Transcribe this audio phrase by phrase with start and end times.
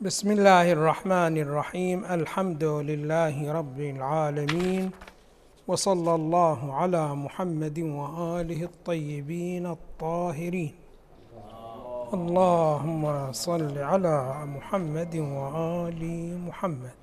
[0.00, 4.90] بسم الله الرحمن الرحيم الحمد لله رب العالمين
[5.68, 10.74] وصلى الله على محمد واله الطيبين الطاهرين
[12.12, 16.02] اللهم صل على محمد وال
[16.48, 16.98] محمد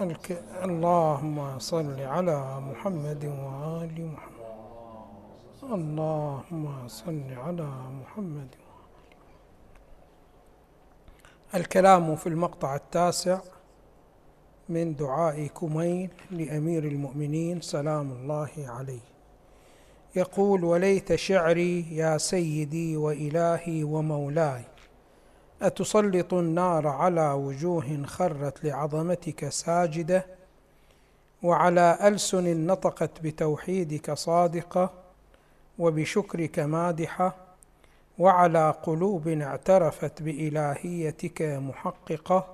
[0.00, 0.42] الك...
[0.64, 4.40] اللهم صل على محمد وال محمد
[5.72, 7.68] اللهم صل على
[8.00, 8.69] محمد
[11.54, 13.40] الكلام في المقطع التاسع
[14.68, 19.00] من دعاء كميل لأمير المؤمنين سلام الله عليه.
[20.16, 24.62] يقول وليت شعري يا سيدي وإلهي ومولاي
[25.62, 30.26] أتسلط النار على وجوه خرت لعظمتك ساجدة
[31.42, 34.90] وعلى ألسن نطقت بتوحيدك صادقة
[35.78, 37.36] وبشكرك مادحة
[38.20, 42.46] وعلى قلوب اعترفت بإلهيتك محققة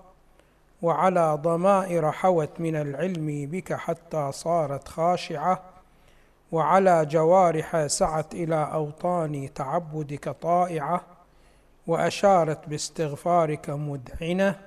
[0.82, 5.62] وعلى ضمائر حوت من العلم بك حتى صارت خاشعة
[6.52, 11.00] وعلى جوارح سعت إلى أوطان تعبدك طائعة
[11.86, 14.60] وأشارت باستغفارك مدعنة.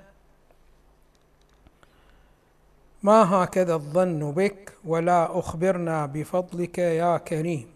[3.02, 7.66] ما هكذا الظن بك ولا أخبرنا بفضلك يا كريم.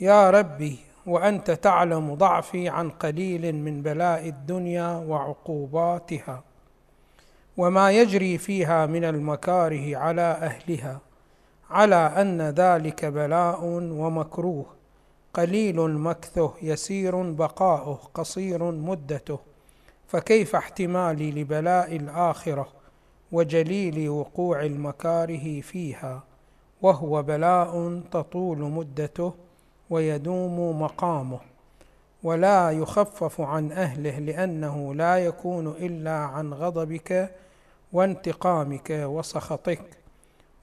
[0.00, 6.42] يا ربي وأنت تعلم ضعفي عن قليل من بلاء الدنيا وعقوباتها
[7.56, 11.00] وما يجري فيها من المكاره على أهلها
[11.70, 14.66] على أن ذلك بلاء ومكروه.
[15.34, 19.38] قليل مكثه يسير بقاؤه قصير مدته.
[20.06, 22.68] فكيف احتمالي لبلاء الآخرة
[23.32, 26.22] وجليل وقوع المكاره فيها؟
[26.82, 29.34] وهو بلاء تطول مدته
[29.90, 31.40] ويدوم مقامه
[32.22, 37.30] ولا يخفف عن أهله لأنه لا يكون إلا عن غضبك
[37.92, 39.82] وانتقامك وسخطك.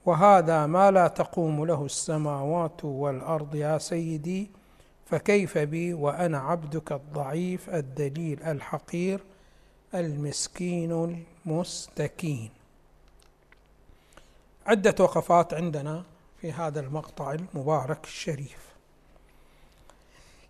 [0.05, 4.51] وهذا ما لا تقوم له السماوات والأرض يا سيدي
[5.05, 9.19] فكيف بي وأنا عبدك الضعيف الدليل الحقير
[9.95, 12.49] المسكين المستكين.
[14.65, 16.03] عدة وقفات عندنا
[16.41, 18.76] في هذا المقطع المبارك الشريف.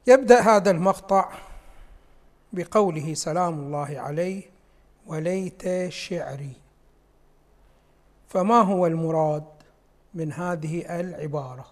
[0.07, 1.31] يبدأ هذا المقطع
[2.53, 4.43] بقوله سلام الله عليه
[5.07, 6.53] وليت شعري.
[8.27, 9.43] فما هو المراد
[10.13, 11.65] من هذه العبارة؟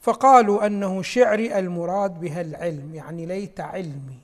[0.00, 4.20] فقالوا أنه شعري المراد بها العلم يعني ليت علمي.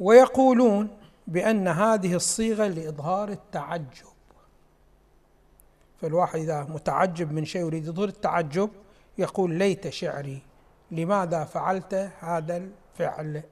[0.00, 0.88] ويقولون
[1.26, 4.10] بأن هذه الصيغة لإظهار التعجب.
[6.00, 8.70] فالواحد إذا متعجب من شيء يريد يظهر التعجب
[9.18, 10.42] يقول ليت شعري
[10.90, 13.42] لماذا فعلت هذا الفعل؟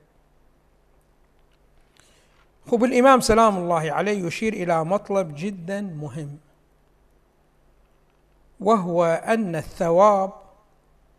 [2.70, 6.38] خب الإمام سلام الله عليه يشير إلى مطلب جدا مهم
[8.60, 10.32] وهو أن الثواب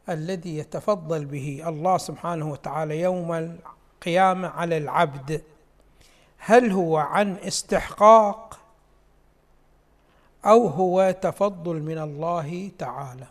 [0.10, 5.42] الذي يتفضل به الله سبحانه وتعالى يوم القيامة على العبد
[6.38, 8.60] هل هو عن استحقاق
[10.46, 13.28] أو هو تفضل من الله تعالى؟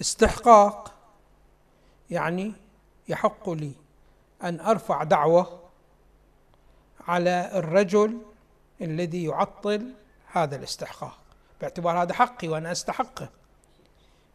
[0.00, 0.94] استحقاق
[2.10, 2.52] يعني
[3.08, 3.72] يحق لي
[4.42, 5.60] أن أرفع دعوة
[7.08, 8.18] على الرجل
[8.80, 9.92] الذي يعطل
[10.32, 11.18] هذا الاستحقاق.
[11.60, 13.28] باعتبار هذا حقي وأنا أستحقه.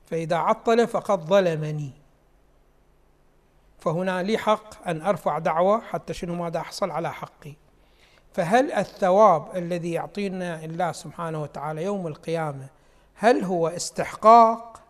[0.05, 1.91] فإذا عطل فقد ظلمني.
[3.79, 7.53] فهنا لي حق أن أرفع دعوة حتى شنو ماذا أحصل على حقي.
[8.33, 12.67] فهل الثواب الذي يعطينا الله سبحانه وتعالى يوم القيامة
[13.15, 14.81] هل هو استحقاق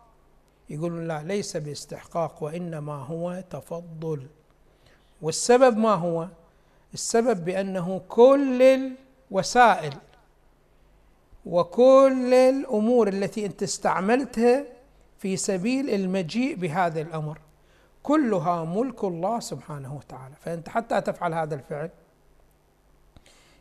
[0.70, 4.26] يقولون لا ليس باستحقاق وإنما هو تفضل.
[5.22, 6.28] والسبب ما هو؟
[6.94, 8.62] السبب بأنه كل
[9.30, 9.94] الوسائل
[11.46, 14.64] وكل الأمور التي أنت استعملتها
[15.18, 17.38] في سبيل المجيء بهذا الأمر
[18.02, 20.34] كلها ملك الله سبحانه وتعالى.
[20.40, 21.90] فأنت حتى تفعل هذا الفعل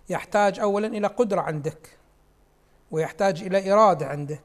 [0.09, 1.97] يحتاج اولا إلى قدرة عندك
[2.91, 4.43] ويحتاج إلى إرادة عندك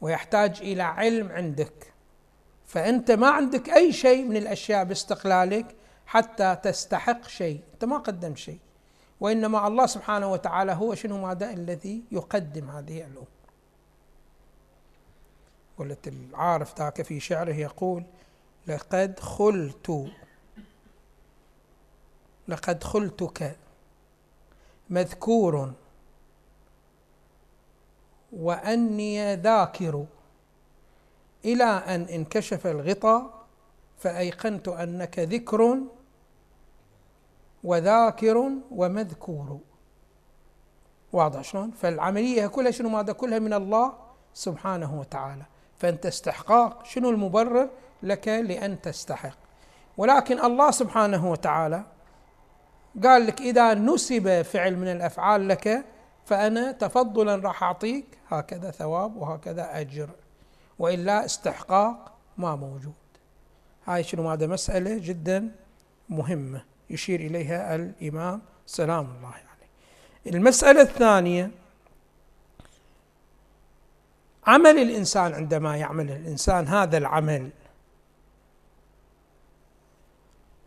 [0.00, 1.91] ويحتاج إلى علم عندك.
[2.72, 5.76] فأنت ما عندك أي شيء من الأشياء باستقلالك
[6.06, 7.60] حتى تستحق شيء.
[7.74, 8.58] أنت ما قدمت شيء.
[9.20, 13.26] وإنما الله سبحانه وتعالى هو شنو ماذا؟ الذي يقدم هذه الأمور.
[15.78, 18.04] قلت العارف ذاك في شعره يقول
[18.66, 20.10] لقد خلت
[22.48, 23.56] لقد خلتك
[24.90, 25.72] مذكور
[28.32, 30.06] وأني ذاكر
[31.44, 33.42] إلى أن انكشف الغطاء
[33.98, 35.78] فأيقنت أنك ذكر
[37.64, 39.58] وذاكر ومذكور.
[41.12, 43.92] واضح شلون؟ فالعملية كلها شنو؟ ماذا؟ كلها من الله
[44.34, 45.42] سبحانه وتعالى.
[45.78, 46.84] فأنت استحقاق.
[46.84, 47.68] شنو المبرر
[48.02, 49.38] لك لأن تستحق؟
[49.96, 51.84] ولكن الله سبحانه وتعالى
[53.04, 55.84] قال لك إذا نسب فعل من الأفعال لك
[56.24, 60.10] فأنا تفضلا راح أعطيك هكذا ثواب وهكذا أجر.
[60.82, 62.92] وإلا استحقاق ما موجود
[63.86, 65.50] هاي شنو هذا مسألة جدا
[66.08, 69.36] مهمة يشير إليها الإمام سلام الله عليه
[70.24, 70.36] يعني.
[70.36, 71.50] المسألة الثانية
[74.46, 77.50] عمل الإنسان عندما يعمل الإنسان هذا العمل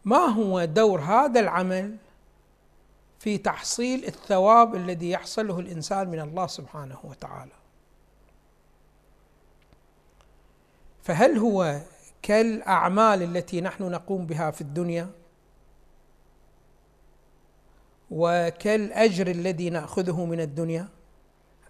[0.06, 1.98] ما هو دور هذا العمل
[3.20, 7.65] في تحصيل الثواب الذي يحصله الإنسان من الله سبحانه وتعالى
[11.06, 11.82] فهل هو
[12.22, 15.10] كالأعمال التي نحن نقوم بها في الدنيا؟
[18.12, 20.88] وكالأجر الذي نأخذه من الدنيا؟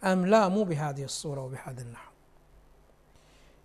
[0.04, 2.12] أم لا مو بهذه الصورة وبهذا النحو.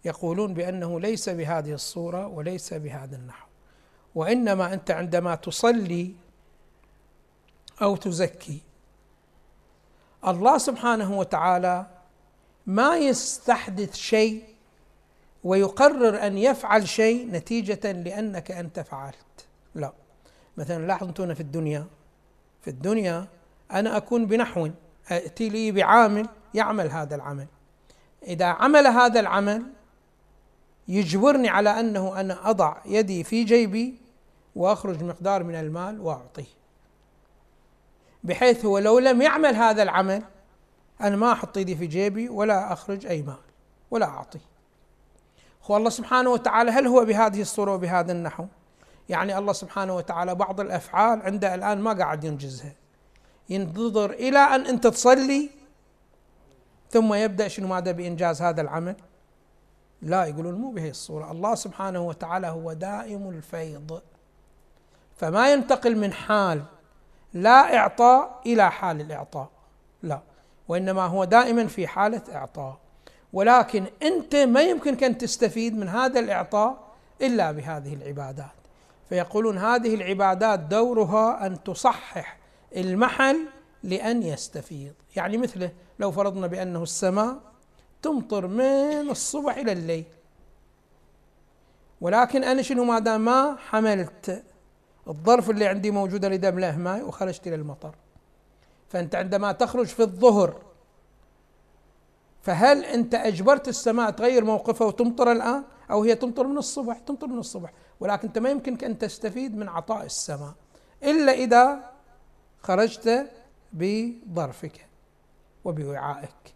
[0.05, 3.47] يقولون بأنه ليس بهذه الصورة وليس بهذا النحو.
[4.15, 6.15] وإنما أنت عندما تصلي
[7.83, 8.61] أو تزكي
[10.27, 11.87] الله سبحانه وتعالى
[12.67, 14.50] ما يستحدث شيء
[15.45, 19.47] ويقرر أن يفعل شيء نتيجة لأنك أنت فعلت.
[19.75, 19.93] لا.
[20.57, 21.87] مثلا لاحظوا في الدنيا
[22.61, 23.27] في الدنيا
[23.73, 24.69] أنا أكون بنحو
[25.09, 27.47] أتي لي بعامل يعمل هذا العمل.
[28.23, 29.63] إذا عمل هذا العمل
[30.89, 33.95] يجبرني على أنه أنا أضع يدي في جيبي
[34.57, 36.61] وأخرج مقدار من المال وأعطيه.
[38.25, 40.23] بحيث هو لو لم يعمل هذا العمل
[41.01, 43.35] أنا ما أحط إيدي في جيبي ولا أخرج أي مال
[43.91, 44.41] ولا أعطي
[45.65, 48.47] هو الله سبحانه وتعالى هل هو بهذه الصورة وبهذا النحو؟
[49.09, 52.73] يعني الله سبحانه وتعالى بعض الأفعال عنده الآن ما قاعد ينجزها.
[53.49, 55.51] ينتظر إلى أن أنت تصلي
[56.91, 58.97] ثم يبدأ شنو؟ ماذا بإنجاز هذا العمل.
[60.03, 61.31] لا يقولون مو بهي الصورة.
[61.31, 64.03] الله سبحانه وتعالى هو دائم الفيض.
[65.17, 66.63] فما ينتقل من حال
[67.33, 69.49] لا إعطاء إلى حال الإعطاء.
[70.03, 70.21] لا
[70.69, 72.79] وإنما هو دائما في حالة إعطاء.
[73.33, 76.91] ولكن أنت ما يمكنك أن تستفيد من هذا الإعطاء
[77.23, 78.51] إلا بهذه العبادات.
[79.09, 82.39] فيقولون هذه العبادات دورها أن تصحح
[82.77, 83.47] المحل
[83.83, 84.93] لأن يستفيض.
[85.17, 87.41] يعني مثله لو فرضنا بأنه السماء
[88.03, 90.05] تمطر من الصبح إلى الليل.
[92.01, 94.43] ولكن أنا شنو ما دام ما حملت
[95.09, 97.95] الظرف اللي عندي موجودة لدم له ماء وخرجت إلى المطر.
[98.89, 100.70] فأنت عندما تخرج في الظهر
[102.43, 107.39] فهل أنت أجبرت السماء تغير موقفها وتمطر الآن؟ أو هي تمطر من الصبح؟ تمطر من
[107.39, 107.73] الصبح.
[108.01, 110.53] ولكن أنت ما يمكنك أن تستفيد من عطاء السماء.
[111.03, 111.91] إلا إذا
[112.63, 113.31] خرجت
[113.73, 114.87] بظرفك
[115.65, 116.55] وبوعائك.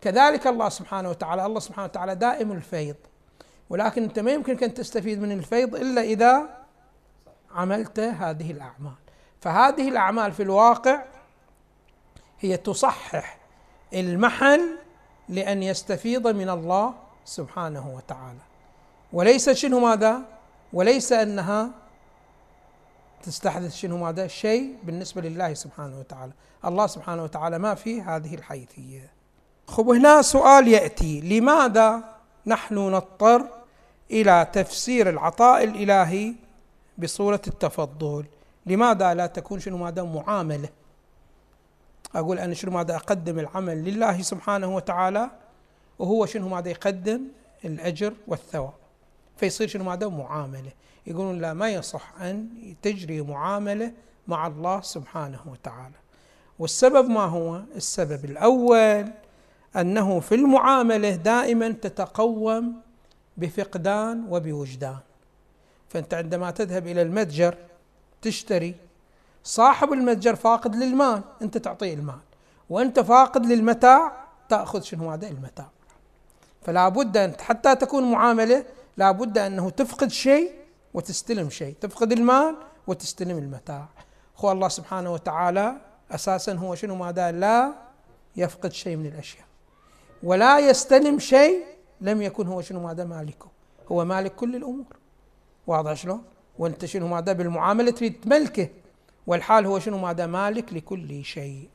[0.00, 1.46] كذلك الله سبحانه وتعالى.
[1.46, 2.96] الله سبحانه وتعالى دائم الفيض.
[3.70, 6.64] ولكن أنت ما يمكنك أن تستفيد من الفيض إلا إذا
[7.54, 8.94] عملت هذه الأعمال.
[9.40, 11.04] فهذه الأعمال في الواقع
[12.40, 13.38] هي تصحح
[13.94, 14.78] المحل
[15.32, 16.94] لأن يستفيض من الله
[17.24, 18.44] سبحانه وتعالى.
[19.12, 20.20] وليس شنو ماذا؟
[20.72, 21.70] وليس أنها
[23.22, 26.32] تستحدث شنو ماذا؟ شيء بالنسبة لله سبحانه وتعالى.
[26.64, 29.10] الله سبحانه وتعالى ما في هذه الحيثية.
[29.66, 32.04] خب هنا سؤال يأتي لماذا
[32.46, 33.46] نحن نضطر
[34.10, 36.34] إلى تفسير العطاء الإلهي
[36.98, 38.24] بصورة التفضل؟
[38.66, 40.68] لماذا لا تكون شنو ماذا؟ معاملة؟
[42.14, 45.30] أقول أنا شنو ماذا أقدم العمل لله سبحانه وتعالى
[45.98, 47.20] وهو شنو ماذا يقدم؟
[47.64, 48.72] الأجر والثواب.
[49.36, 50.72] فيصير شنو ماذا؟ معاملة.
[51.06, 52.48] يقولون لا ما يصح أن
[52.82, 53.92] تجري معاملة
[54.28, 55.94] مع الله سبحانه وتعالى.
[56.58, 59.12] والسبب ما هو؟ السبب الأول
[59.76, 62.80] أنه في المعاملة دائما تتقوم
[63.36, 64.98] بفقدان وبوجدان.
[65.88, 67.54] فأنت عندما تذهب إلى المتجر
[68.22, 68.74] تشتري
[69.44, 72.18] صاحب المتجر فاقد للمال أنت تعطيه المال.
[72.70, 75.68] وأنت فاقد للمتاع تأخذ شنو هذا؟ المتاع.
[76.62, 78.64] فلا بد أن حتى تكون معاملة
[78.96, 80.52] لا بد أنه تفقد شيء
[80.94, 81.74] وتستلم شيء.
[81.80, 82.56] تفقد المال
[82.86, 83.88] وتستلم المتاع.
[84.38, 85.76] هو الله سبحانه وتعالى
[86.10, 87.72] أساسا هو شنو؟ ماذا لا
[88.36, 89.44] يفقد شيء من الأشياء.
[90.22, 91.64] ولا يستلم شيء
[92.00, 93.46] لم يكن هو شنو؟ ماذا مالكه.
[93.92, 94.96] هو مالك كل الأمور.
[95.66, 96.24] واضح شلون؟
[96.58, 98.68] وانت شنو؟ ماذا بالمعاملة تريد تملكه
[99.26, 101.68] والحال هو شنو؟ ماذا مالك لكل شيء.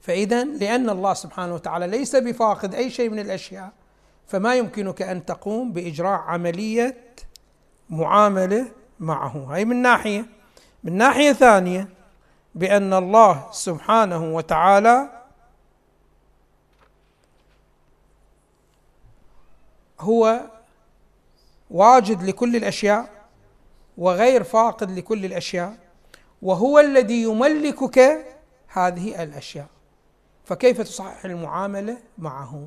[0.00, 3.72] فاذا لأن الله سبحانه وتعالى ليس بفاقد أي شيء من الأشياء
[4.26, 6.96] فما يمكنك أن تقوم بإجراء عملية
[7.90, 9.36] معاملة معه.
[9.36, 10.26] هاي من ناحية.
[10.84, 11.88] من ناحية ثانية
[12.54, 15.22] بأن الله سبحانه وتعالى
[20.00, 20.40] هو
[21.70, 23.10] واجد لكل الأشياء
[23.98, 25.81] وغير فاقد لكل الأشياء.
[26.42, 28.26] وهو الذي يملكك
[28.68, 29.66] هذه الأشياء.
[30.44, 32.66] فكيف تصحح المعاملة معه؟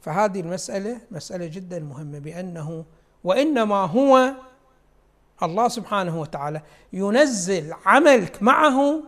[0.00, 2.84] فهذه المسألة مسألة جدا مهمة بأنه
[3.24, 4.32] وإنما هو
[5.42, 9.02] الله سبحانه وتعالى ينزل عملك معه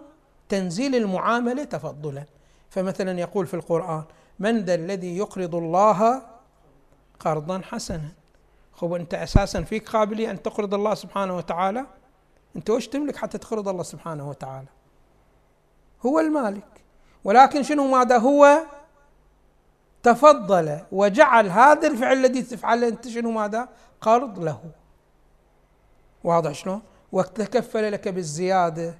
[0.48, 2.24] تنزيل المعاملة تفضلا.
[2.70, 4.04] فمثلا يقول في القرآن
[4.38, 6.22] من ذا الذي يقرض الله
[7.20, 8.08] قرضا حسنا؟
[8.72, 11.86] خب أنت أساسا فيك قابلية أن تقرض الله سبحانه وتعالى؟
[12.56, 14.68] انت وش تملك حتى تقرض الله سبحانه وتعالى؟
[16.06, 16.84] هو المالك.
[17.24, 18.58] ولكن شنو ماذا هو؟
[20.02, 23.68] تفضل وجعل هذا الفعل الذي تفعله انت شنو ماذا؟
[24.00, 24.60] قرض له.
[26.24, 26.82] واضح شلون؟
[27.12, 28.98] وتكفل لك بالزيادة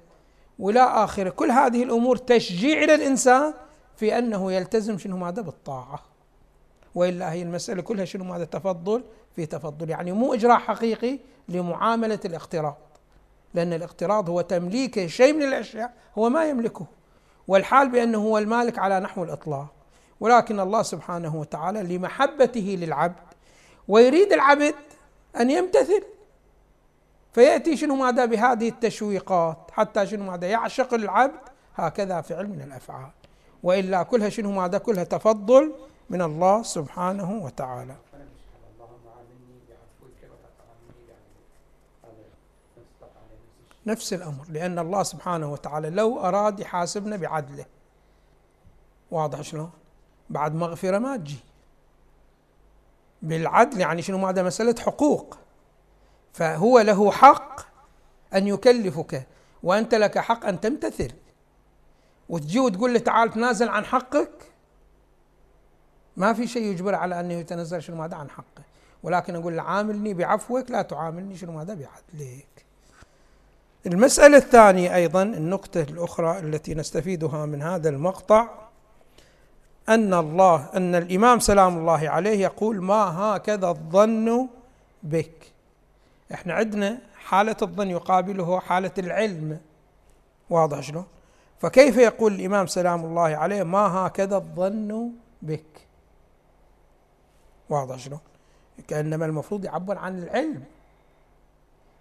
[0.59, 1.29] والى آخرة.
[1.29, 3.53] كل هذه الأمور تشجيع للانسان
[3.95, 5.99] في أنه يلتزم شنو ماذا؟ بالطاعة.
[6.95, 9.03] وإلا هي المسألة كلها شنو ماذا؟ تفضل
[9.35, 9.89] في تفضل.
[9.89, 11.19] يعني مو إجراء حقيقي
[11.49, 12.77] لمعاملة الاقتراض
[13.55, 16.85] لأن الاقتراض هو تمليك شيء من الأشياء هو ما يملكه.
[17.47, 19.67] والحال بأنه هو المالك على نحو الإطلاق.
[20.19, 23.15] ولكن الله سبحانه وتعالى لمحبته للعبد
[23.87, 24.75] ويريد العبد
[25.39, 26.03] أن يمتثل.
[27.33, 31.39] فيأتي شنو ماذا بهذه التشويقات؟ حتى شنو ماذا؟ يعشق العبد
[31.75, 33.09] هكذا فعل من الأفعال.
[33.63, 35.73] وإلا كلها شنو ماذا؟ كلها تفضل
[36.09, 37.95] من الله سبحانه وتعالى.
[43.85, 47.65] نفس الأمر لأن الله سبحانه وتعالى لو أراد يحاسبنا بعدله.
[49.11, 49.71] واضح شلون؟
[50.29, 51.39] بعد مغفرة ما تجي.
[53.21, 55.37] بالعدل يعني شنو؟ ماذا مسألة حقوق.
[56.33, 57.61] فهو له حق
[58.33, 59.27] أن يكلفك
[59.63, 61.11] وأنت لك حق أن تمتثل.
[62.29, 64.51] وتجي وتقول له تعال تنازل عن حقك.
[66.17, 68.63] ما في شيء يجبر على أنه يتنزل شنو ماذا عن حقه.
[69.03, 72.54] ولكن أقول له عاملني بعفوك لا تعاملني شنو ماذا بعدلك
[73.85, 78.47] المسألة الثانية أيضا النقطة الأخرى التي نستفيدها من هذا المقطع
[79.89, 84.47] أن الله أن الإمام سلام الله عليه يقول ما هكذا الظن
[85.03, 85.51] بك؟
[86.33, 89.59] إحنا عندنا حالة الظن يقابله حالة العلم.
[90.49, 91.05] واضح شلون؟
[91.59, 95.11] فكيف يقول الإمام سلام الله عليه ما هكذا الظن
[95.41, 95.87] بك؟
[97.69, 98.17] واضح شنو
[98.87, 100.63] كأنما المفروض يعبر عن العلم.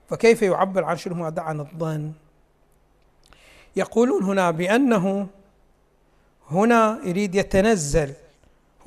[0.09, 2.13] فكيف يعبر عن شنو هذا عن الظن؟
[3.77, 5.27] يقولون هنا بأنه
[6.51, 8.13] هنا يريد يتنزل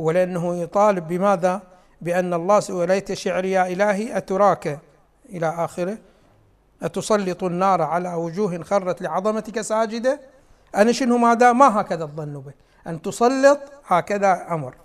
[0.02, 1.62] هو لأنه يطالب بماذا؟
[2.02, 4.80] بأن الله وليت شعري يا إلهي أتراك؟
[5.30, 5.98] إلى آخره.
[6.82, 10.20] أتسلط النار على وجوه خرت لعظمتك ساجدة؟
[10.76, 12.54] أنا شنو ماذا ما هكذا الظن به.
[12.88, 14.76] أن تسلط هكذا أمر.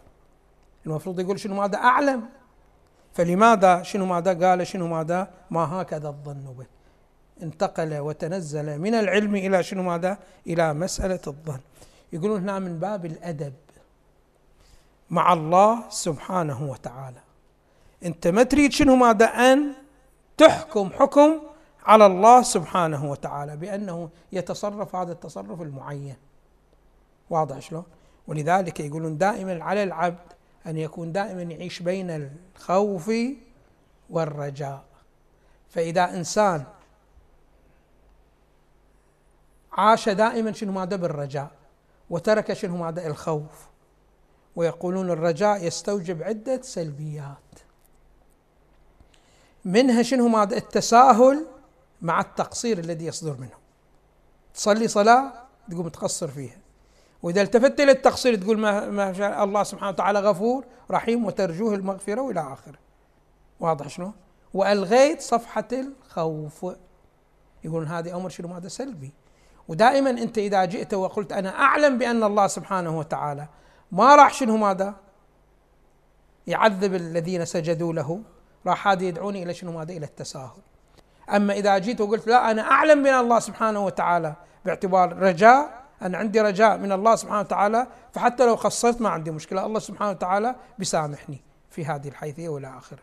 [0.86, 2.22] المفروض يقول شنو ماذا أعلم.
[3.14, 6.66] فلماذا؟ شنو ماذا قال؟ شنو ماذا؟ ما هكذا الظن به.
[7.42, 11.60] انتقل وتنزل من العلم إلى شنو ماذا؟ إلى مسألة الظن.
[12.12, 13.52] يقولون هنا من باب الأدب.
[15.10, 17.20] مع الله سبحانه وتعالى.
[18.04, 19.72] أنت ما تريد شنو ماذا؟ أن
[20.36, 21.40] تحكم حكم
[21.84, 26.16] على الله سبحانه وتعالى بأنه يتصرف هذا التصرف المعين.
[27.30, 27.84] واضح شلون؟
[28.26, 30.32] ولذلك يقولون دائما على العبد
[30.66, 33.12] أن يكون دائما يعيش بين الخوف
[34.10, 34.84] والرجاء.
[35.70, 36.64] فإذا إنسان
[39.72, 41.50] عاش دائما شنو ماذا بالرجاء؟
[42.10, 43.68] وترك شنو ماذا؟ الخوف.
[44.56, 47.36] ويقولون الرجاء يستوجب عدة سلبيات.
[49.64, 51.46] منها شنو ماذا؟ التساهل
[52.02, 53.56] مع التقصير الذي يصدر منه.
[54.54, 55.32] تصلي صلاة
[55.70, 56.61] تقوم تقصر فيها.
[57.22, 62.40] وإذا التفت إلى التقصير تقول ما, ما الله سبحانه وتعالى غفور رحيم وترجوه المغفرة وإلى
[62.40, 62.78] آخره.
[63.60, 64.12] واضح شنو؟
[64.54, 66.66] وألغيت صفحة الخوف.
[67.64, 69.12] يقولون هذه أمر شنو؟ هذا سلبي.
[69.68, 73.48] ودائما أنت إذا جئت وقلت أنا أعلم بأن الله سبحانه وتعالى
[73.92, 74.94] ما راح شنو ماذا؟
[76.46, 78.20] يعذب الذين سجدوا له.
[78.66, 80.62] راح هذا يدعوني إلى شنو ماذا؟ إلى التساهل.
[81.30, 86.40] أما إذا جيت وقلت لا أنا أعلم بأن الله سبحانه وتعالى باعتبار رجاء أنا عندي
[86.40, 89.66] رجاء من الله سبحانه وتعالى فحتى لو قصرت ما عندي مشكلة.
[89.66, 91.40] الله سبحانه وتعالى بيسامحني
[91.70, 92.98] في هذه الحيثية والى آخره.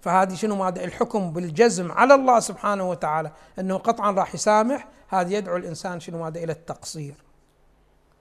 [0.00, 4.88] فهذه شنو؟ ماذا الحكم بالجزم على الله سبحانه وتعالى إنه قطعا راح يسامح.
[5.08, 7.14] هذا يدعو الإنسان شنو؟ ماذا إلى التقصير.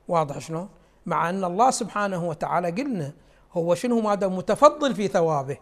[0.08, 0.68] واضح شنو؟
[1.06, 3.14] مع أن الله سبحانه وتعالى قلنا
[3.54, 5.58] هو شنو؟ ماذا متفضل في ثوابه.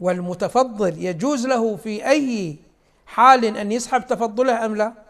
[0.00, 2.56] والمتفضل يجوز له في أي
[3.06, 5.03] حال أن يسحب تفضله أم لا؟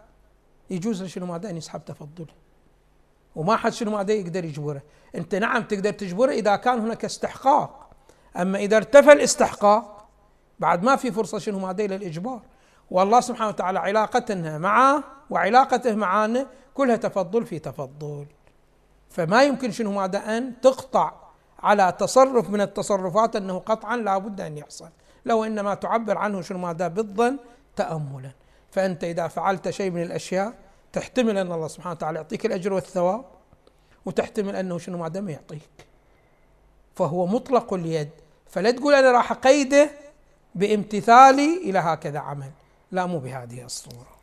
[0.75, 2.35] يجوز لشنو ماذا أن يسحب تفضله
[3.37, 4.83] وما حد شنو ماذا يقدر يجبره.
[5.15, 7.91] أنت نعم تقدر تجبره إذا كان هناك استحقاق.
[8.37, 10.07] أما إذا ارتفع الاستحقاق
[10.59, 12.43] بعد ما في فرصة شنو ماذا للإجبار
[12.91, 18.27] والله سبحانه وتعالى علاقتنا معه وعلاقته معنا كلها تفضل في تفضل.
[19.11, 21.13] فما يمكن شنو ماذا أن تقطع
[21.59, 24.89] على تصرف من التصرفات أنه قطعا لا بد أن يحصل.
[25.25, 27.39] لو إنما تعبر عنه شنو ماذا بالظن
[27.77, 28.31] تأملا.
[28.71, 30.55] فأنت إذا فعلت شيء من الأشياء
[30.95, 33.25] تحتمل أن الله سبحانه وتعالى يعطيك الأجر والثواب
[34.07, 35.87] وتحتمل أنه شنو ما يعطيك.
[36.95, 38.11] فهو مطلق اليد.
[38.51, 39.91] فلا تقول أنا راح أقيده
[40.55, 42.51] بامتثالي إلى هكذا عمل.
[42.93, 44.15] لا مو بهذه الصورة.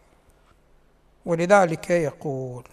[1.25, 2.63] ولذلك يقول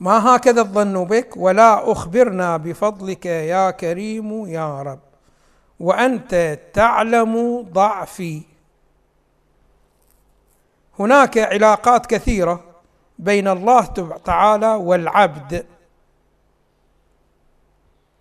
[0.00, 5.00] ما هكذا الظن بك؟ ولا أخبرنا بفضلك يا كريم يا رب.
[5.80, 8.42] وأنت تعلم ضعفي.
[10.98, 12.64] هناك علاقات كثيرة
[13.18, 13.84] بين الله
[14.24, 15.66] تعالى والعبد.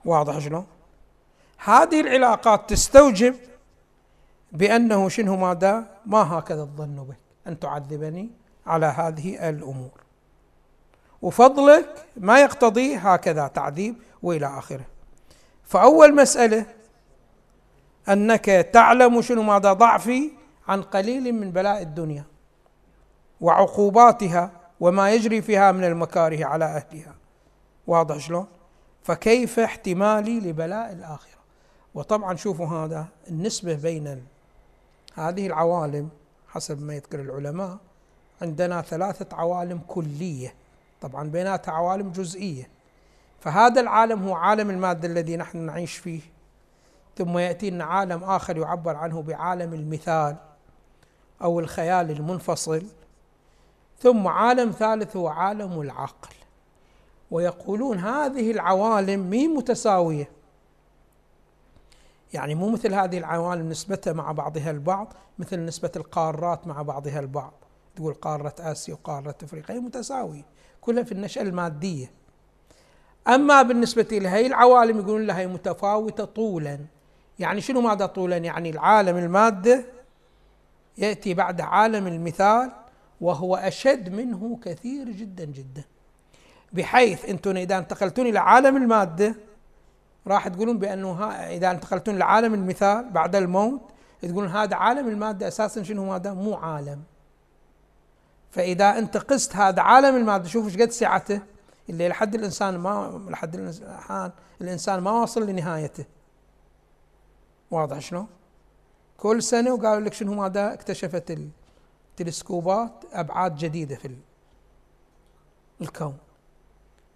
[0.05, 0.65] واضح شلون؟
[1.57, 3.35] هذه العلاقات تستوجب
[4.51, 8.29] بأنه شنو ماذا؟ ما هكذا الظن بك أن تعذبني
[8.67, 9.91] على هذه الأمور.
[11.21, 14.85] وفضلك ما يقتضي هكذا تعذيب وإلى آخره.
[15.63, 16.65] فأول مسألة
[18.09, 20.31] أنك تعلم شنو ماذا ضعفي
[20.67, 22.32] عن قليل من بلاء الدنيا.
[23.43, 27.15] وعقوباتها وما يجري فيها من المكاره على أهلها.
[27.87, 28.45] واضح شلون؟
[29.03, 31.39] فكيف احتمالي لبلاء الآخرة؟
[31.95, 34.25] وطبعا شوفوا هذا النسبة بين
[35.13, 36.09] هذه العوالم
[36.47, 37.77] حسب ما يذكر العلماء
[38.41, 40.53] عندنا ثلاثة عوالم كلية.
[41.01, 42.69] طبعا بيناتها عوالم جزئية.
[43.39, 46.21] فهذا العالم هو عالم المادة الذي نحن نعيش فيه.
[47.17, 50.35] ثم ياتي لنا عالم آخر يعبر عنه بعالم المثال
[51.41, 52.85] أو الخيال المنفصل.
[54.03, 56.35] ثم عالم ثالث هو عالم العقل.
[57.31, 60.29] ويقولون هذه العوالم مي متساوية.
[62.33, 67.53] يعني مو مثل هذه العوالم نسبتها مع بعضها البعض مثل نسبة القارات مع بعضها البعض.
[67.95, 70.45] تقول قارة آسيا وقارة أفريقيا متساوية
[70.81, 72.11] كلها في النشأة المادية.
[73.27, 76.79] أما بالنسبة لهي العوالم يقولون لها هي متفاوتة طولا.
[77.39, 79.85] يعني شنو ماذا طولا؟ يعني العالم المادة
[80.97, 82.71] يأتي بعد عالم المثال
[83.23, 85.83] وهو أشد منه كثير جدا جدا.
[86.73, 89.35] بحيث أنتم إذا انتقلتون إلى عالم المادة
[90.27, 93.81] راح تقولون بأنه إذا انتقلتون لعالم المثال بعد الموت
[94.21, 97.03] تقولون هذا عالم المادة أساسا شنو هذا؟ مو عالم.
[98.51, 101.41] فإذا أنت قست هذا عالم المادة شوف إيش قد سعته
[101.89, 104.31] اللي لحد الإنسان ما لحد الإنسان
[104.61, 106.05] الإنسان ما وصل لنهايته.
[107.71, 108.27] واضح شلون؟
[109.17, 111.31] كل سنة وقالوا لك شنو ماذا اكتشفت
[112.13, 114.15] التلسكوبات أبعاد جديدة في
[115.81, 116.17] الكون.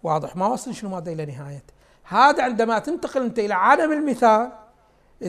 [0.02, 1.72] واضح؟ ما وصل شنو ماذا إلى نهايته
[2.04, 4.52] هذا عندما تنتقل أنت إلى عالم المثال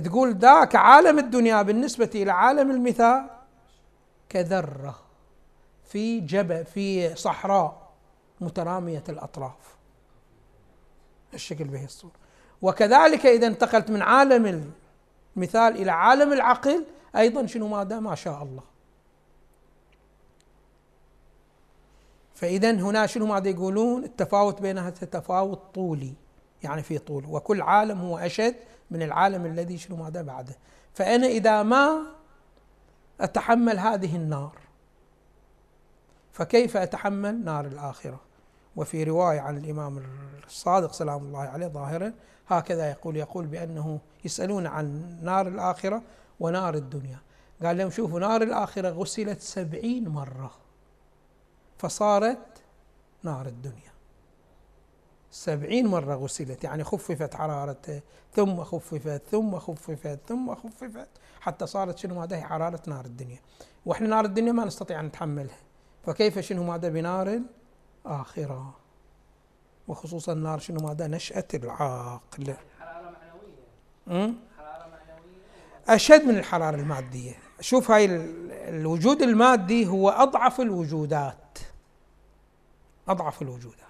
[0.06, 3.30] تقول ذاك عالم الدنيا بالنسبة إلى عالم المثال
[4.30, 5.00] كذرة
[5.86, 7.90] في جبل في صحراء
[8.42, 9.78] مترامية الأطراف.
[11.34, 12.14] الشكل به الصورة.
[12.62, 14.74] وكذلك إذا انتقلت من عالم
[15.36, 18.64] المثال إلى عالم العقل أيضا شنو ماذا ما شاء الله.
[22.40, 26.14] فإذا هنا شنو ماذا يقولون؟ التفاوت بينها تفاوت طولي
[26.64, 27.26] يعني في طول.
[27.26, 28.56] وكل عالم هو أشد
[28.92, 30.56] من العالم الذي شنو ماذا بعده.
[30.94, 32.02] فأنا إذا ما
[33.22, 34.58] أتحمل هذه النار
[36.32, 38.20] فكيف أتحمل نار الآخرة؟
[38.76, 40.04] وفي رواية عن الإمام
[40.48, 42.14] الصادق سلام الله عليه ظاهرا
[42.48, 46.02] هكذا يقول يقول بأنه يسألون عن نار الآخرة
[46.40, 47.20] ونار الدنيا.
[47.64, 50.69] قال لهم شوفوا نار الآخرة غسلت سبعين مرة.
[51.80, 52.62] فصارت
[53.24, 53.90] نار الدنيا.
[55.32, 58.02] سبعين مرة غسلت يعني خففت حرارته
[58.34, 61.08] ثم خففت ثم خففت ثم خففت
[61.42, 63.40] حتى صارت شنو هذه حرارة نار الدنيا.
[63.86, 65.58] وإحنا نار الدنيا ما نستطيع أن نتحملها.
[66.06, 67.42] فكيف شنو ماذا؟ بنار
[68.06, 68.76] الآخرة.
[69.88, 72.54] وخصوصا النار شنو ماذا؟ نشأة العاقل.
[72.80, 73.16] حرارة
[74.08, 74.34] معنوية
[75.90, 77.34] أشد من الحرارة المادية.
[77.62, 78.06] شوف هاي
[78.70, 81.60] الوجود المادي هو أضعف الوجودات.
[83.10, 83.90] أضعف الوجودات.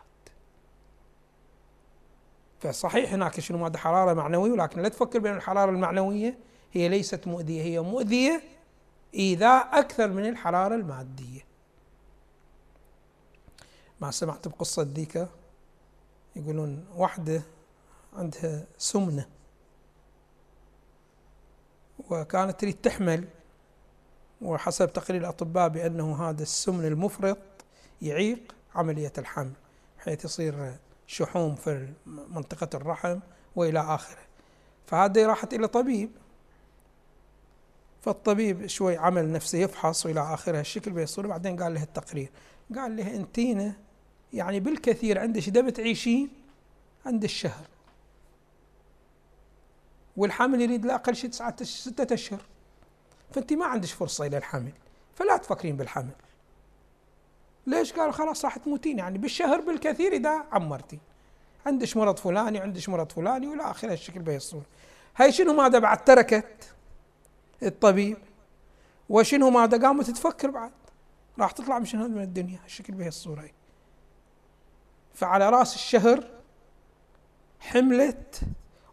[2.60, 6.38] فصحيح هناك شنو ماذا حرارة معنوية ولكن لا تفكر بأن الحرارة المعنوية
[6.72, 8.44] هي ليست مؤذية هي مؤذية
[9.16, 11.46] إيذاء أكثر من الحرارة المادية.
[14.02, 15.28] ما سمعت بقصة ذيك
[16.36, 17.42] يقولون واحدة
[18.14, 19.26] عندها سمنة.
[22.10, 23.28] وكانت تريد تحمل
[24.42, 27.38] وحسب تقرير الأطباء بأنه هذا السمن المفرط
[28.02, 29.54] يعيق عملية الحمل
[29.98, 30.78] حيث يصير
[31.08, 33.20] شحوم في منطقة الرحم
[33.56, 34.22] وإلى آخره.
[34.86, 36.12] فهذه راحت إلى طبيب.
[38.02, 41.28] فالطبيب شوي عمل نفسه يفحص وإلى آخره الشكل بيصير.
[41.28, 42.32] بعدين قال له التقرير.
[42.76, 43.74] قال له أنتينا
[44.34, 46.30] يعني بالكثير عندك دم تعيشين
[47.06, 47.68] عند الشهر
[50.18, 52.42] والحمل يريد لا أقل شيء تسعة ستة أشهر.
[53.32, 54.72] فأنت ما عندك فرصة إلى الحمل
[55.16, 56.12] فلا تفكرين بالحمل.
[57.70, 61.00] ليش قال خلاص راح تموتين؟ يعني بالشهر بالكثير إذا عمرتي.
[61.66, 64.62] عندك مرض فلاني عندك مرض فلاني وإلى آخره الشكل بيصير.
[65.16, 66.74] هاي شنو ماذا بعد؟ تركت
[67.64, 68.18] الطبيب.
[69.10, 70.72] وشنو ماذا؟ قامت تفكر بعد.
[71.40, 72.60] راح تطلع مش من الدنيا.
[72.66, 73.50] الشكل بهي الصورة
[75.14, 76.28] فعلى رأس الشهر
[77.60, 78.42] حملت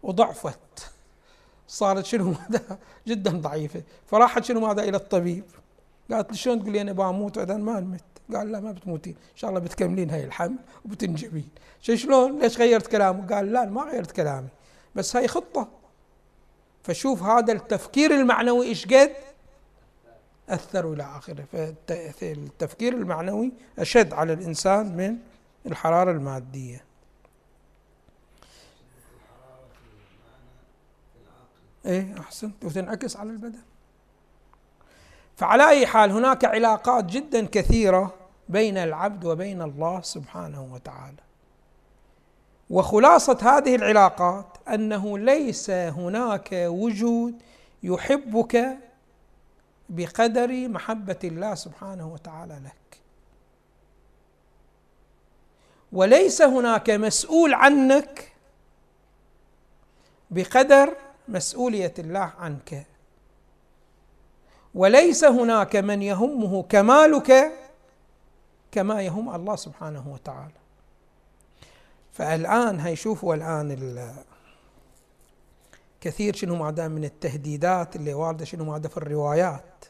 [0.03, 0.93] وضعفت.
[1.69, 3.83] صارت شنو ماذا؟ جدا ضعيفة.
[4.07, 5.45] فراحت شنو ماذا؟ إلى الطبيب.
[6.11, 9.13] قالت لي شلون تقول لي أنا بموت وإذا ما نمت؟ قال لا ما بتموتين.
[9.13, 11.49] إن شاء الله بتكملين هاي الحمل وبتنجبين.
[11.81, 14.49] شلون؟ ليش غيرت كلامه؟ قال لا ما غيرت كلامي.
[14.95, 15.69] بس هاي خطة.
[16.83, 19.13] فشوف هذا التفكير المعنوي إيش قد؟
[20.49, 21.45] اثر إلى آخره.
[22.19, 25.17] فالتفكير المعنوي أشد على الإنسان من
[25.67, 26.85] الحرارة المادية.
[31.87, 33.63] إيه احسنت وتنعكس على البدن.
[35.37, 38.15] فعلى أي حال هناك علاقات جدا كثيرة
[38.49, 41.27] بين العبد وبين الله سبحانه وتعالى.
[42.71, 47.43] وخلاصة هذه العلاقات أنه ليس هناك وجود
[47.83, 48.79] يحبك
[49.89, 53.01] بقدر محبة الله سبحانه وتعالى لك.
[55.93, 58.33] وليس هناك مسؤول عنك
[60.31, 60.97] بقدر
[61.29, 62.87] مسؤولية الله عنك.
[64.77, 67.53] وليس هناك من يهمه كمالك
[68.73, 70.61] كما يهم الله سبحانه وتعالى.
[72.13, 74.15] فالآن هيشوفوا الآن
[76.01, 79.85] كثير شنو ماذا من التهديدات اللي واردة شنو ماذا في الروايات.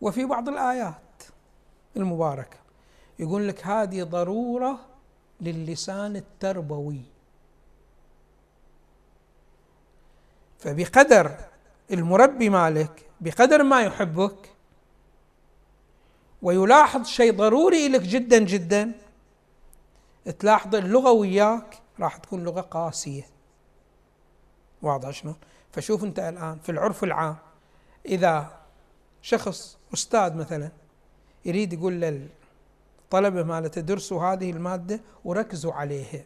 [0.00, 1.22] وفي بعض الآيات
[1.96, 2.56] المباركة
[3.18, 4.78] يقول لك هذه ضرورة
[5.40, 7.02] للسان التربوي.
[10.58, 11.36] فبقدر
[11.90, 14.52] المربي مالك بقدر ما يحبك
[16.42, 18.92] ويلاحظ شيء ضروري لك جدا جدا
[20.38, 23.26] تلاحظ اللغة وياك راح تكون لغة قاسية.
[24.82, 25.34] واضح شنو
[25.72, 27.36] فشوف أنت الآن في العرف العام
[28.06, 28.60] إذا
[29.22, 30.70] شخص أستاذ مثلا
[31.44, 36.24] يريد يقول للطلبة مالته درسوا هذه المادة وركزوا عليها.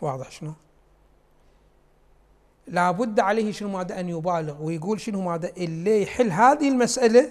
[0.00, 0.52] واضح شنو
[2.66, 7.30] لابد عليه شنو ماذا أن يبالغ ويقول شنو ماذا اللي يحل هذه المسألة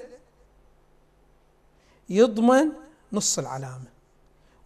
[2.10, 2.72] يضمن
[3.14, 3.96] نص العلامة.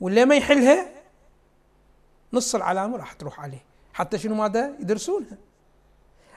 [0.01, 0.89] واللي ما يحلها
[2.33, 5.37] نص العلامة راح تروح عليه حتى شنو ماذا يدرسونها.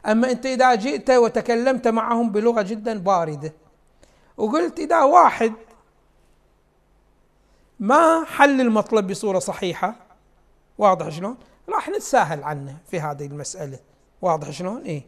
[0.06, 3.52] أما أنت إذا جئت وتكلمت معهم بلغة جدا باردة
[4.36, 5.52] وقلت إذا واحد
[7.80, 9.94] ما حل المطلب بصورة صحيحة
[10.78, 11.36] واضح شلون؟
[11.68, 13.78] راح نتساهل عنه في هذه المسألة.
[14.22, 15.02] واضح شلون؟ إيه.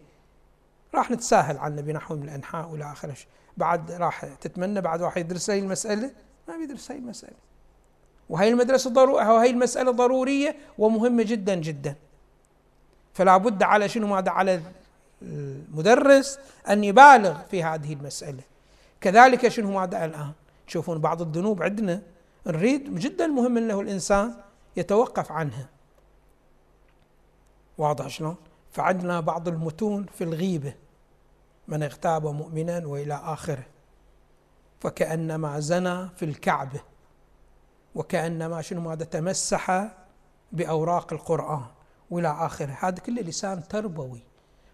[0.94, 3.16] راح نتساهل عنه بنحو من الأنحاء والى اخره
[3.56, 6.10] بعد راح تتمنى بعد واحد يدرس هاي المسألة؟
[6.48, 7.36] ما بيدرس هاي المسألة.
[8.28, 11.94] وهي المدرسة ضرورية وهي المسألة ضرورية ومهمة جدا جدا.
[13.14, 14.62] فلا بد على شنو؟ ماذا على
[15.22, 18.42] المدرس أن يبالغ في هذه المسألة.
[19.00, 20.32] كذلك شنو ماذا الآن؟
[20.66, 22.02] تشوفون بعض الذنوب عندنا.
[22.46, 24.34] نريد جدا مهم أنه الإنسان
[24.76, 25.68] يتوقف عنها.
[27.78, 28.36] واضح شلون؟
[28.74, 30.74] فعندنا بعض المتون في الغيبة.
[31.68, 33.66] من اغتاب مؤمنا وإلى آخره.
[34.80, 36.80] فكأنما زنى في الكعبة.
[37.94, 39.88] وكأنما شنو ماذا تمسح
[40.52, 41.64] بأوراق القرآن
[42.10, 42.78] وإلى آخره.
[42.80, 44.22] هذا كله لسان تربوي.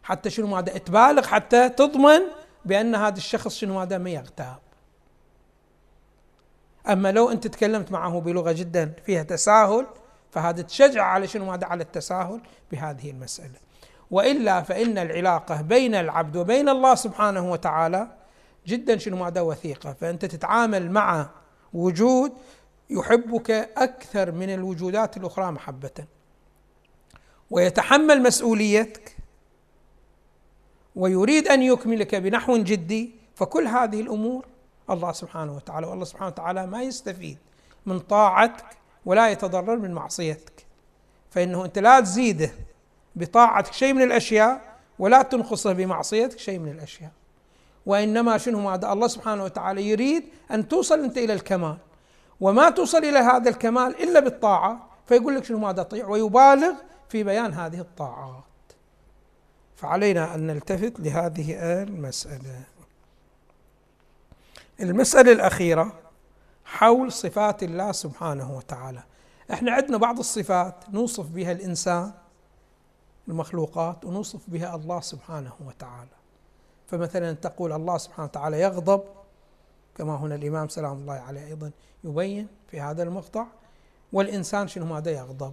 [0.03, 2.21] حتى شنو ماذا تبالغ حتى تضمن
[2.65, 4.59] بأن هذا الشخص شنو ماذا ما يغتاب.
[6.89, 9.87] أما لو أنت تكلمت معه بلغة جدا فيها تساهل
[10.31, 12.41] فهذا تشجع على شنو ماذا على التساهل
[12.73, 13.70] بهذه المسألة.
[14.11, 18.09] وإلا فإن العلاقة بين العبد وبين الله سبحانه وتعالى
[18.67, 19.93] جدا شنو ماذا وثيقة.
[19.93, 21.31] فأنت تتعامل مع
[21.73, 22.33] وجود
[22.91, 26.05] يحبك أكثر من الوجودات الأخرى محبة.
[27.51, 29.17] ويتحمل مسؤوليتك.
[30.97, 33.15] ويريد أن يكملك بنحو جدي.
[33.35, 34.47] فكل هذه الأمور
[34.91, 37.39] الله سبحانه وتعالى والله سبحانه وتعالى ما يستفيد
[37.87, 38.67] من طاعتك
[39.05, 40.67] ولا يتضرر من معصيتك.
[41.31, 42.51] فإنه أنت لا تزيده.
[43.17, 44.61] بطاعتك شيء من الأشياء
[44.99, 47.11] ولا تنقصه بمعصيتك شيء من الأشياء.
[47.87, 51.77] وإنما شنو ماذا الله سبحانه وتعالى يريد أن توصل أنت إلى الكمال.
[52.41, 54.89] وما توصل إلى هذا الكمال إلا بالطاعة.
[55.07, 56.75] فيقول لك شنو ماذا تطيع ويبالغ
[57.09, 58.45] في بيان هذه الطاعات.
[59.77, 62.63] فعلينا أن نلتفت لهذه المسألة.
[64.81, 65.93] المسألة الأخيرة
[66.65, 69.03] حول صفات الله سبحانه وتعالى.
[69.53, 72.13] إحنا عندنا بعض الصفات نوصف بها الإنسان
[73.29, 76.11] المخلوقات ونوصف بها الله سبحانه وتعالى.
[76.87, 79.03] فمثلا تقول الله سبحانه وتعالى يغضب
[79.95, 81.71] كما هنا الإمام سلام الله عليه أيضا
[82.05, 83.47] يبين في هذا المقطع
[84.13, 85.53] والإنسان شنو ماذا يغضب؟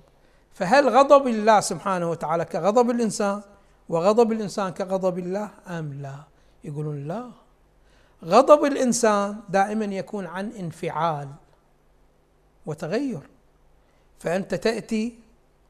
[0.54, 3.42] فهل غضب الله سبحانه وتعالى كغضب الإنسان؟
[3.90, 6.16] وغضب الإنسان كغضب الله أم لا؟
[6.64, 7.32] يقولون لا.
[8.26, 11.30] غضب الإنسان دائما يكون عن انفعال
[12.66, 13.30] وتغير.
[14.20, 15.20] فأنت تأتي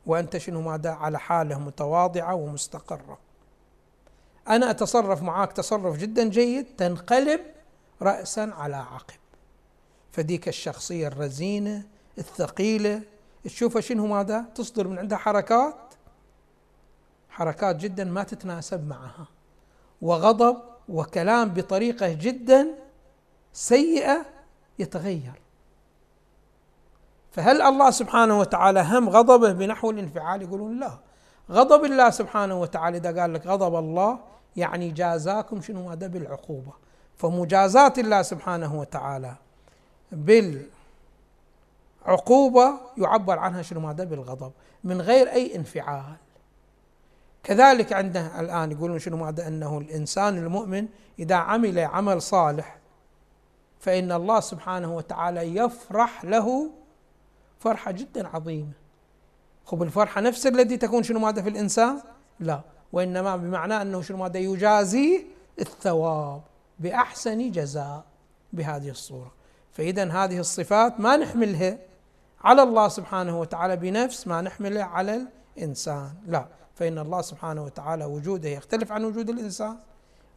[0.07, 3.17] وانت شنو ماذا على حالة متواضعة ومستقرة.
[4.47, 7.41] أنا أتصرف معك تصرف جدا جيد تنقلب
[8.01, 9.19] راسا على عقب.
[10.11, 11.83] فديك الشخصية الرزينة
[12.17, 13.01] الثقيلة
[13.43, 15.93] تشوفها شنو ماذا تصدر من عندها حركات
[17.29, 19.27] حركات جدا ما تتناسب معها.
[20.01, 20.57] وغضب
[20.89, 22.67] وكلام بطريقة جدا
[23.53, 24.25] سيئة
[24.79, 25.41] يتغير.
[27.37, 30.91] فهل الله سبحانه وتعالى هم غضبه بنحو الانفعال؟ يقولون لا.
[31.51, 34.19] غضب الله سبحانه وتعالى إذا قال لك غضب الله
[34.55, 36.71] يعني جازاكم شنو هذا؟ بالعقوبة.
[37.17, 39.33] فمجازاة الله سبحانه وتعالى
[42.05, 44.51] بالعقوبة يعبر عنها شنو هذا؟ بالغضب.
[44.83, 46.15] من غير أي انفعال.
[47.43, 50.87] كذلك عنده الآن يقولون شنو هذا؟ أنه الإنسان المؤمن
[51.19, 52.77] إذا عمل عمل صالح
[53.79, 56.69] فإن الله سبحانه وتعالى يفرح له
[57.59, 58.71] فرحة جدا عظيمة.
[59.65, 62.01] خب الفرحة نفس التي تكون شنو ماذا في الإنسان؟
[62.39, 62.61] لا.
[62.93, 65.23] وإنما بمعنى أنه شنو ماذا يجازيه
[65.59, 66.41] الثواب
[66.79, 68.03] بأحسن جزاء
[68.53, 69.31] بهذه الصورة.
[69.71, 71.77] فإذا هذه الصفات ما نحملها
[72.43, 75.21] على الله سبحانه وتعالى بنفس ما نحمله على
[75.57, 76.09] الإنسان.
[76.27, 76.47] لا.
[76.75, 79.77] فإن الله سبحانه وتعالى وجوده يختلف عن وجود الإنسان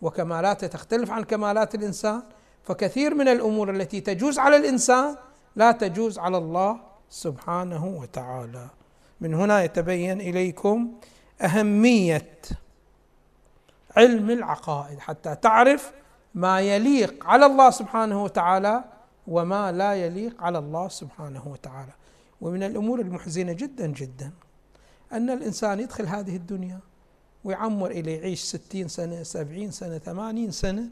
[0.03, 2.23] وكمالاته تختلف عن كمالات الإنسان.
[2.63, 5.17] فكثير من الأمور التي تجوز على الإنسان
[5.57, 6.81] لا تجوز على الله
[7.11, 8.69] سبحانه وتعالى.
[9.21, 10.93] من هنا يتبين إليكم
[11.41, 12.33] أهمية
[13.97, 15.93] علم العقائد حتى تعرف
[16.35, 18.85] ما يليق على الله سبحانه وتعالى
[19.27, 21.93] وما لا يليق على الله سبحانه وتعالى.
[22.41, 24.31] ومن الأمور المحزنة جدا جدا
[25.13, 26.81] أن الإنسان يدخل هذه الدنيا
[27.45, 30.89] ويعمر إلى يعيش ستين سنة سبعين سنة ثمانين سنة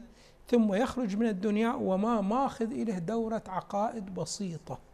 [0.47, 4.88] ثم يخرج من الدنيا وما ماخذ إليه دورة عقائد بسيطة.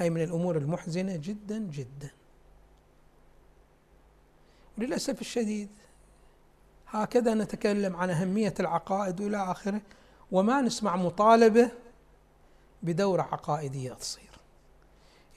[0.00, 2.10] هاي من الأمور المحزنة جدا جدا.
[4.78, 5.68] وللأسف الشديد
[6.88, 9.80] هكذا نتكلم عن أهمية العقائد وإلى آخره
[10.32, 11.70] وما نسمع مطالبة
[12.82, 14.30] بدورة عقائدية تصير.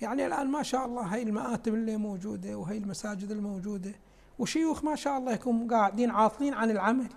[0.01, 3.91] يعني الآن ما شاء الله هاي المآتم اللي موجودة وهي المساجد الموجودة
[4.39, 7.09] وشيوخ ما شاء الله يكونوا قاعدين عاطلين عن العمل.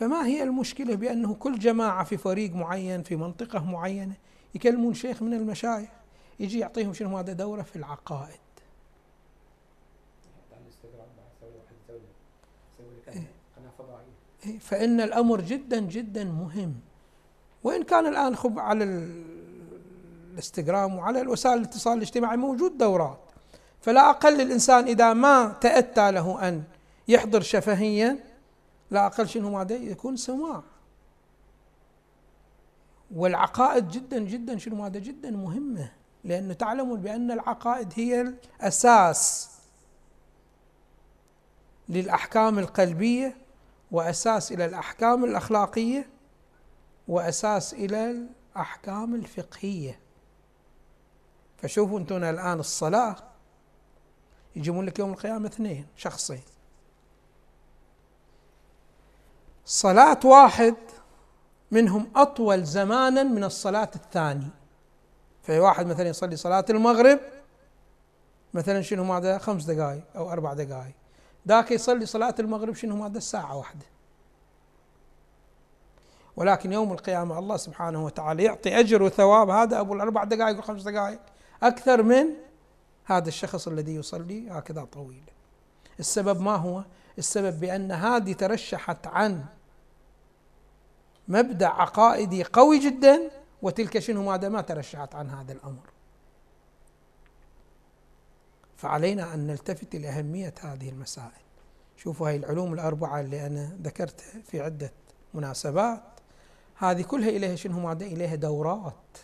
[0.00, 4.14] فما هي المشكلة بأنه كل جماعة في فريق معين في منطقة معينة
[4.54, 5.88] يكلمون شيخ من المشايخ
[6.40, 8.40] يجي يعطيهم شنو هذا دورة في العقائد.
[14.46, 14.58] إيه.
[14.58, 16.74] فإن الأمر جدا جدا مهم.
[17.64, 18.84] وإن كان الآن خب على
[20.30, 23.20] الإنستغرام وعلى الوسائل الاتصال الاجتماعي موجود دورات.
[23.80, 26.62] فلا أقل الإنسان إذا ما تأتى له أن
[27.08, 28.29] يحضر شفهيا
[28.90, 30.62] لا أقل شنو ماذا يكون سماع
[33.14, 35.92] والعقائد جدا جدا شنو ماذا جدا مهمة
[36.24, 39.50] لأنه تعلمون بأن العقائد هي الأساس
[41.88, 43.36] للأحكام القلبية
[43.90, 46.08] وأساس إلى الأحكام الأخلاقية
[47.08, 50.00] وأساس إلى الأحكام الفقهية.
[51.58, 53.16] فشوفوا أنتم الآن الصلاة
[54.56, 56.42] يجيبون لك يوم القيامة اثنين شخصين.
[59.64, 60.74] صلاة واحد
[61.70, 64.48] منهم أطول زمانا من الصلاة الثاني
[65.42, 67.20] في واحد مثلا يصلي صلاة المغرب
[68.54, 70.94] مثلا شنو ماذا خمس دقائق أو أربع دقائق
[71.48, 73.86] ذاك يصلي صلاة المغرب شنو ماذا الساعة واحدة.
[76.36, 79.50] ولكن يوم القيامة الله سبحانه وتعالى يعطي أجر وثواب.
[79.50, 81.20] هذا أبو الأربع دقائق وخمس دقائق
[81.62, 82.26] أكثر من
[83.04, 85.22] هذا الشخص الذي يصلي هكذا طويل
[86.00, 86.82] السبب ما هو؟
[87.20, 89.44] السبب بأن هذه ترشحت عن
[91.28, 93.30] مبدأ عقائدي قوي جدا
[93.62, 95.90] وتلك شنو؟ ماذا؟ ما ترشحت عن هذا الأمر.
[98.76, 101.42] فعلينا أن نلتفت لأهمية هذه المسائل.
[101.96, 104.92] شوفوا هاي العلوم الأربعة اللي أنا ذكرتها في عدة
[105.34, 106.02] مناسبات.
[106.76, 109.18] هذه كلها إليها شنو؟ ماده إليها دورات.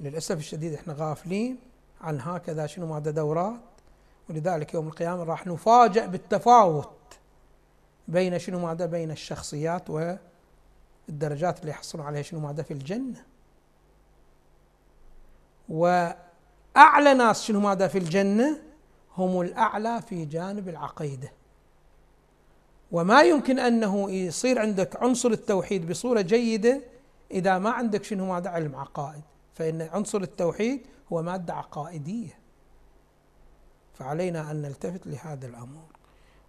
[0.00, 1.58] للأسف الشديد إحنا غافلين
[2.00, 3.60] عن هكذا شنو؟ ماده دورات.
[4.30, 6.90] ولذلك يوم القيامة راح نفاجأ بالتفاوت
[8.08, 13.24] بين شنو ماده بين الشخصيات والدرجات اللي يحصلون عليها شنو ماده في الجنة.
[15.68, 18.62] وأعلى ناس شنو ماده في الجنة
[19.16, 21.32] هم الأعلى في جانب العقيدة.
[22.92, 26.80] وما يمكن أنه يصير عندك عنصر التوحيد بصورة جيدة
[27.30, 29.22] إذا ما عندك شنو ماده علم عقائد.
[29.54, 32.39] فإن عنصر التوحيد هو مادة عقائدية.
[34.00, 35.84] فعلينا أن نلتفت لهذا الأمر.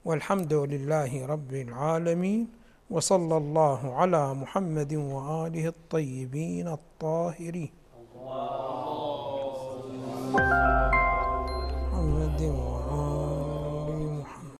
[0.06, 2.48] والحمد لله رب العالمين
[2.90, 7.72] وصلى الله على محمد وآله الطيبين الطاهرين.
[11.92, 12.81] محمد وآله